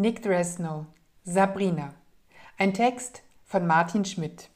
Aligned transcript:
Nick 0.00 0.22
Dresnow, 0.22 0.86
Sabrina. 1.24 1.92
Ein 2.56 2.72
Text 2.72 3.22
von 3.44 3.66
Martin 3.66 4.06
Schmidt. 4.06 4.48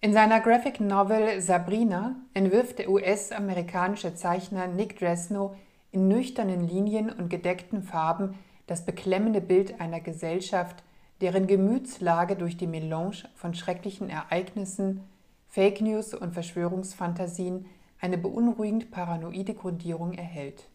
In 0.00 0.12
seiner 0.12 0.40
Graphic 0.40 0.80
Novel 0.80 1.40
Sabrina 1.40 2.16
entwirft 2.34 2.80
der 2.80 2.90
US-amerikanische 2.90 4.16
Zeichner 4.16 4.66
Nick 4.66 4.98
Dresnow 4.98 5.54
in 5.92 6.08
nüchternen 6.08 6.66
Linien 6.66 7.08
und 7.08 7.30
gedeckten 7.30 7.84
Farben 7.84 8.36
das 8.66 8.84
beklemmende 8.84 9.40
Bild 9.40 9.80
einer 9.80 10.00
Gesellschaft, 10.00 10.82
deren 11.20 11.46
Gemütslage 11.46 12.34
durch 12.34 12.56
die 12.56 12.66
Melange 12.66 13.28
von 13.36 13.54
schrecklichen 13.54 14.10
Ereignissen, 14.10 15.04
Fake 15.46 15.80
News 15.80 16.14
und 16.14 16.34
Verschwörungsfantasien 16.34 17.66
eine 18.00 18.18
beunruhigend 18.18 18.90
paranoide 18.90 19.54
Grundierung 19.54 20.12
erhält. 20.12 20.68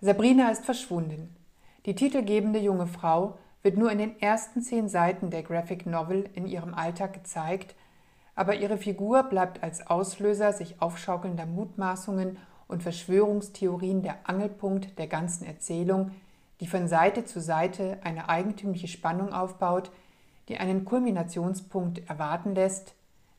Sabrina 0.00 0.50
ist 0.50 0.64
verschwunden. 0.64 1.36
Die 1.86 1.94
titelgebende 1.94 2.58
junge 2.58 2.86
Frau 2.86 3.38
wird 3.62 3.76
nur 3.76 3.90
in 3.92 3.98
den 3.98 4.20
ersten 4.20 4.60
zehn 4.60 4.88
Seiten 4.88 5.30
der 5.30 5.42
Graphic 5.42 5.86
Novel 5.86 6.28
in 6.34 6.46
ihrem 6.46 6.74
Alltag 6.74 7.12
gezeigt, 7.12 7.74
aber 8.34 8.56
ihre 8.56 8.78
Figur 8.78 9.22
bleibt 9.24 9.62
als 9.62 9.86
Auslöser 9.86 10.52
sich 10.52 10.80
aufschaukelnder 10.80 11.46
Mutmaßungen 11.46 12.38
und 12.66 12.82
Verschwörungstheorien 12.82 14.02
der 14.02 14.28
Angelpunkt 14.28 14.98
der 14.98 15.06
ganzen 15.06 15.46
Erzählung, 15.46 16.12
die 16.60 16.66
von 16.66 16.88
Seite 16.88 17.24
zu 17.24 17.40
Seite 17.40 17.98
eine 18.02 18.28
eigentümliche 18.28 18.88
Spannung 18.88 19.32
aufbaut, 19.32 19.90
die 20.48 20.58
einen 20.58 20.84
Kulminationspunkt 20.84 22.08
erwarten 22.08 22.54
lässt, 22.54 22.94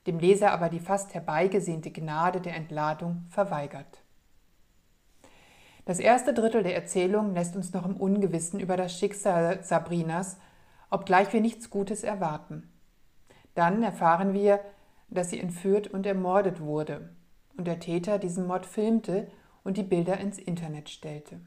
dem 0.07 0.19
Leser 0.19 0.51
aber 0.51 0.69
die 0.69 0.79
fast 0.79 1.13
herbeigesehnte 1.13 1.91
Gnade 1.91 2.41
der 2.41 2.55
Entladung 2.55 3.25
verweigert. 3.29 4.03
Das 5.85 5.99
erste 5.99 6.33
Drittel 6.33 6.63
der 6.63 6.75
Erzählung 6.75 7.33
lässt 7.33 7.55
uns 7.55 7.73
noch 7.73 7.85
im 7.85 7.97
Ungewissen 7.97 8.59
über 8.59 8.77
das 8.77 8.97
Schicksal 8.97 9.63
Sabrinas, 9.63 10.37
obgleich 10.89 11.33
wir 11.33 11.41
nichts 11.41 11.69
Gutes 11.69 12.03
erwarten. 12.03 12.71
Dann 13.55 13.83
erfahren 13.83 14.33
wir, 14.33 14.59
dass 15.09 15.29
sie 15.29 15.39
entführt 15.39 15.87
und 15.87 16.05
ermordet 16.05 16.59
wurde 16.61 17.09
und 17.57 17.67
der 17.67 17.79
Täter 17.79 18.17
diesen 18.17 18.47
Mord 18.47 18.65
filmte 18.65 19.27
und 19.63 19.77
die 19.77 19.83
Bilder 19.83 20.19
ins 20.19 20.37
Internet 20.37 20.89
stellte. 20.89 21.39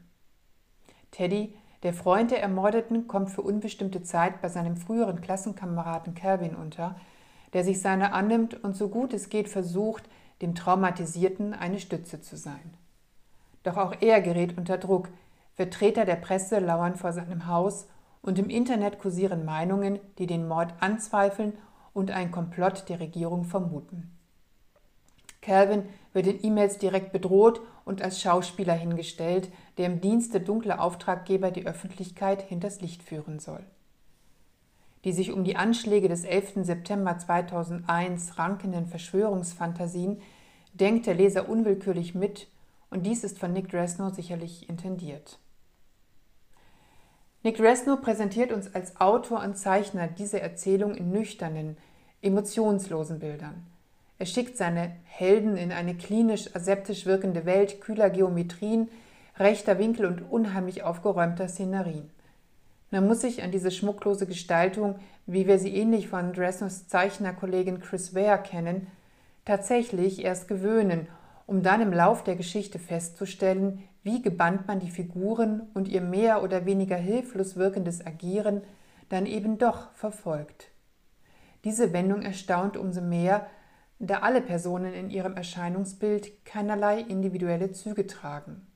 Teddy, 1.11 1.55
der 1.83 1.93
Freund 1.93 2.31
der 2.31 2.41
Ermordeten, 2.41 3.07
kommt 3.07 3.29
für 3.29 3.41
unbestimmte 3.41 4.03
Zeit 4.03 4.41
bei 4.41 4.49
seinem 4.49 4.77
früheren 4.77 5.21
Klassenkameraden 5.21 6.15
Calvin 6.15 6.55
unter, 6.55 6.95
der 7.53 7.63
sich 7.63 7.81
seiner 7.81 8.13
annimmt 8.13 8.63
und 8.63 8.75
so 8.75 8.89
gut 8.89 9.13
es 9.13 9.29
geht 9.29 9.49
versucht, 9.49 10.03
dem 10.41 10.55
Traumatisierten 10.55 11.53
eine 11.53 11.79
Stütze 11.79 12.21
zu 12.21 12.37
sein. 12.37 12.73
Doch 13.63 13.77
auch 13.77 13.95
er 14.01 14.21
gerät 14.21 14.57
unter 14.57 14.77
Druck. 14.77 15.09
Vertreter 15.55 16.05
der 16.05 16.17
Presse 16.17 16.59
lauern 16.59 16.95
vor 16.95 17.13
seinem 17.13 17.47
Haus 17.47 17.87
und 18.21 18.37
im 18.37 18.49
Internet 18.49 18.99
kursieren 18.99 19.45
Meinungen, 19.45 19.99
die 20.19 20.27
den 20.27 20.47
Mord 20.47 20.73
anzweifeln 20.79 21.53
und 21.93 22.11
einen 22.11 22.31
Komplott 22.31 22.89
der 22.89 22.99
Regierung 22.99 23.43
vermuten. 23.43 24.11
Calvin 25.41 25.83
wird 26.13 26.27
in 26.27 26.45
E-Mails 26.45 26.77
direkt 26.77 27.11
bedroht 27.11 27.61
und 27.85 28.01
als 28.01 28.21
Schauspieler 28.21 28.73
hingestellt, 28.73 29.49
der 29.77 29.87
im 29.87 30.01
Dienste 30.01 30.41
dunkler 30.41 30.81
Auftraggeber 30.81 31.51
die 31.51 31.65
Öffentlichkeit 31.65 32.41
hinters 32.41 32.81
Licht 32.81 33.01
führen 33.01 33.39
soll 33.39 33.65
die 35.05 35.13
sich 35.13 35.31
um 35.31 35.43
die 35.43 35.55
Anschläge 35.55 36.07
des 36.09 36.23
11. 36.23 36.65
September 36.65 37.17
2001 37.17 38.37
rankenden 38.37 38.87
Verschwörungsfantasien 38.87 40.21
denkt 40.73 41.07
der 41.07 41.15
Leser 41.15 41.49
unwillkürlich 41.49 42.15
mit 42.15 42.47
und 42.89 43.05
dies 43.05 43.23
ist 43.23 43.39
von 43.39 43.53
Nick 43.53 43.69
Dresnow 43.69 44.13
sicherlich 44.13 44.69
intendiert. 44.69 45.39
Nick 47.43 47.57
Dresnow 47.57 48.01
präsentiert 48.01 48.51
uns 48.51 48.73
als 48.73 48.99
Autor 48.99 49.41
und 49.43 49.57
Zeichner 49.57 50.07
diese 50.07 50.41
Erzählung 50.41 50.95
in 50.95 51.11
nüchternen, 51.11 51.77
emotionslosen 52.21 53.19
Bildern. 53.19 53.65
Er 54.19 54.25
schickt 54.25 54.57
seine 54.57 54.95
Helden 55.03 55.57
in 55.57 55.71
eine 55.71 55.95
klinisch 55.95 56.55
aseptisch 56.55 57.05
wirkende 57.05 57.45
Welt 57.45 57.79
kühler 57.81 58.09
Geometrien, 58.09 58.89
rechter 59.37 59.77
Winkel 59.77 60.07
und 60.07 60.21
unheimlich 60.29 60.83
aufgeräumter 60.83 61.47
Szenerien. 61.47 62.09
Man 62.89 63.05
muss 63.05 63.21
sich 63.21 63.43
an 63.43 63.51
diese 63.51 63.71
schmucklose 63.71 64.25
Gestaltung, 64.27 64.95
wie 65.25 65.45
wir 65.45 65.59
sie 65.59 65.75
ähnlich 65.75 66.07
von 66.07 66.31
Dresners 66.31 66.87
Zeichnerkollegin 66.87 67.81
Chris 67.81 68.15
Ware 68.15 68.41
kennen, 68.41 68.87
tatsächlich 69.43 70.23
erst 70.23 70.47
gewöhnen, 70.47 71.07
um 71.47 71.63
dann 71.63 71.81
im 71.81 71.91
Lauf 71.91 72.23
der 72.23 72.35
Geschichte 72.35 72.79
festzustellen, 72.79 73.83
wie 74.03 74.21
gebannt 74.21 74.67
man 74.67 74.79
die 74.79 74.89
Figuren 74.89 75.63
und 75.73 75.87
ihr 75.89 76.01
mehr 76.01 76.43
oder 76.43 76.65
weniger 76.65 76.95
hilflos 76.95 77.57
wirkendes 77.57 78.05
Agieren 78.05 78.61
dann 79.09 79.25
eben 79.25 79.57
doch 79.57 79.91
verfolgt. 79.93 80.69
Diese 81.63 81.91
Wendung 81.91 82.21
erstaunt 82.21 82.77
umso 82.77 83.01
mehr, 83.01 83.47
da 83.99 84.19
alle 84.19 84.41
Personen 84.41 84.93
in 84.93 85.09
ihrem 85.09 85.35
Erscheinungsbild 85.35 86.45
keinerlei 86.45 86.99
individuelle 86.99 87.71
Züge 87.71 88.07
tragen. 88.07 88.66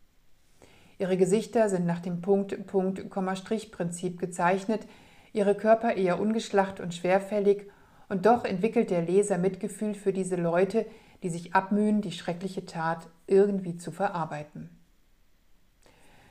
Ihre 1.02 1.18
Gesichter 1.18 1.68
sind 1.68 1.88
nach 1.88 2.00
dem 2.00 2.22
Punkt, 2.22 2.68
Punkt, 2.68 3.10
Komma, 3.10 3.36
Strich 3.36 3.72
Prinzip 3.72 4.20
gezeichnet, 4.20 4.86
ihre 5.34 5.56
Körper 5.56 5.96
eher 5.96 6.20
ungeschlacht 6.20 6.80
und 6.80 6.94
schwerfällig, 6.94 7.72
und 8.08 8.28
doch 8.28 8.46
entwickelt 8.46 8.92
der 8.92 9.02
Leser 9.02 9.40
Mitgefühl 9.40 9.96
für 9.96 10.14
diese 10.14 10.36
Leute, 10.36 10.86
die 11.24 11.32
sich 11.32 11.56
abmühen, 11.56 12.02
die 12.02 12.12
schreckliche 12.12 12.68
Tat 12.68 13.08
irgendwie 13.26 13.78
zu 13.78 13.92
verarbeiten. 13.92 14.70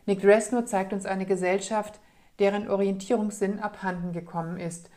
Nick 0.07 0.21
Dresno 0.21 0.63
zeigt 0.63 0.93
uns 0.93 1.05
eine 1.05 1.27
Gesellschaft, 1.27 1.99
deren 2.39 2.71
Orientierungssinn 2.71 3.59
abhanden 3.59 4.13
gekommen 4.13 4.61
ist, 4.61 4.89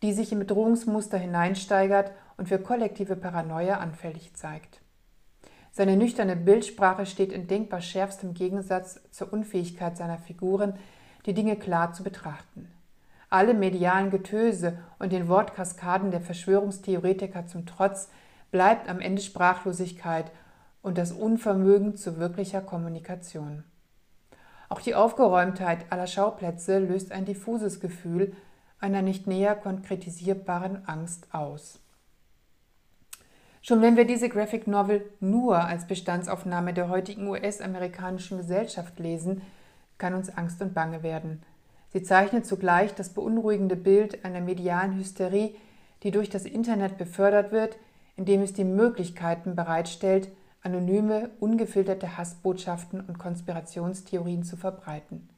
die 0.00 0.12
sich 0.12 0.30
in 0.30 0.38
Bedrohungsmuster 0.38 1.18
hineinsteigert 1.18 2.12
und 2.36 2.48
für 2.48 2.60
kollektive 2.60 3.16
Paranoia 3.16 3.78
anfällig 3.78 4.34
zeigt. 4.34 4.80
Seine 5.78 5.96
nüchterne 5.96 6.34
Bildsprache 6.34 7.06
steht 7.06 7.30
in 7.30 7.46
denkbar 7.46 7.80
schärfstem 7.80 8.34
Gegensatz 8.34 9.00
zur 9.12 9.32
Unfähigkeit 9.32 9.96
seiner 9.96 10.18
Figuren, 10.18 10.74
die 11.24 11.34
Dinge 11.34 11.54
klar 11.54 11.92
zu 11.92 12.02
betrachten. 12.02 12.68
Alle 13.30 13.54
medialen 13.54 14.10
Getöse 14.10 14.80
und 14.98 15.12
den 15.12 15.28
Wortkaskaden 15.28 16.10
der 16.10 16.20
Verschwörungstheoretiker 16.20 17.46
zum 17.46 17.64
Trotz 17.64 18.10
bleibt 18.50 18.88
am 18.88 18.98
Ende 18.98 19.22
Sprachlosigkeit 19.22 20.32
und 20.82 20.98
das 20.98 21.12
Unvermögen 21.12 21.96
zu 21.96 22.18
wirklicher 22.18 22.60
Kommunikation. 22.60 23.62
Auch 24.68 24.80
die 24.80 24.96
Aufgeräumtheit 24.96 25.86
aller 25.90 26.08
Schauplätze 26.08 26.80
löst 26.80 27.12
ein 27.12 27.24
diffuses 27.24 27.78
Gefühl 27.78 28.34
einer 28.80 29.02
nicht 29.02 29.28
näher 29.28 29.54
konkretisierbaren 29.54 30.88
Angst 30.88 31.32
aus. 31.32 31.78
Schon 33.68 33.82
wenn 33.82 33.98
wir 33.98 34.06
diese 34.06 34.30
Graphic 34.30 34.66
Novel 34.66 35.04
nur 35.20 35.58
als 35.58 35.86
Bestandsaufnahme 35.86 36.72
der 36.72 36.88
heutigen 36.88 37.28
US-amerikanischen 37.28 38.38
Gesellschaft 38.38 38.98
lesen, 38.98 39.42
kann 39.98 40.14
uns 40.14 40.30
Angst 40.30 40.62
und 40.62 40.72
Bange 40.72 41.02
werden. 41.02 41.42
Sie 41.92 42.02
zeichnet 42.02 42.46
zugleich 42.46 42.94
das 42.94 43.10
beunruhigende 43.10 43.76
Bild 43.76 44.24
einer 44.24 44.40
medialen 44.40 44.96
Hysterie, 44.96 45.54
die 46.02 46.10
durch 46.10 46.30
das 46.30 46.46
Internet 46.46 46.96
befördert 46.96 47.52
wird, 47.52 47.76
indem 48.16 48.40
es 48.40 48.54
die 48.54 48.64
Möglichkeiten 48.64 49.54
bereitstellt, 49.54 50.30
anonyme, 50.62 51.28
ungefilterte 51.38 52.16
Hassbotschaften 52.16 53.02
und 53.02 53.18
Konspirationstheorien 53.18 54.44
zu 54.44 54.56
verbreiten. 54.56 55.28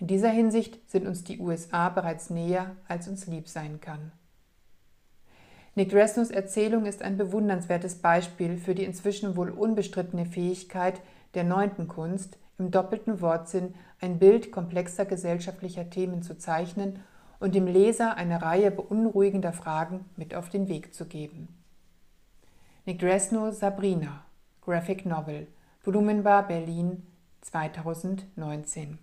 In 0.00 0.08
dieser 0.08 0.30
Hinsicht 0.30 0.80
sind 0.90 1.06
uns 1.06 1.22
die 1.22 1.38
USA 1.38 1.90
bereits 1.90 2.28
näher, 2.28 2.74
als 2.88 3.06
uns 3.06 3.28
lieb 3.28 3.48
sein 3.48 3.80
kann. 3.80 4.10
Nick 5.76 5.90
Dresnos 5.90 6.30
Erzählung 6.30 6.86
ist 6.86 7.02
ein 7.02 7.18
bewundernswertes 7.18 7.96
Beispiel 7.96 8.56
für 8.56 8.74
die 8.74 8.84
inzwischen 8.84 9.36
wohl 9.36 9.50
unbestrittene 9.50 10.24
Fähigkeit 10.24 11.02
der 11.34 11.44
neunten 11.44 11.86
Kunst, 11.86 12.38
im 12.58 12.70
doppelten 12.70 13.20
Wortsinn 13.20 13.74
ein 14.00 14.18
Bild 14.18 14.50
komplexer 14.50 15.04
gesellschaftlicher 15.04 15.90
Themen 15.90 16.22
zu 16.22 16.38
zeichnen 16.38 17.00
und 17.40 17.54
dem 17.54 17.66
Leser 17.66 18.16
eine 18.16 18.40
Reihe 18.40 18.70
beunruhigender 18.70 19.52
Fragen 19.52 20.06
mit 20.16 20.34
auf 20.34 20.48
den 20.48 20.68
Weg 20.68 20.94
zu 20.94 21.04
geben. 21.04 21.48
Nick 22.86 22.98
Dresno 22.98 23.50
Sabrina, 23.50 24.24
Graphic 24.62 25.04
Novel, 25.04 25.46
Blumenbar, 25.84 26.48
Berlin, 26.48 27.02
2019 27.42 28.98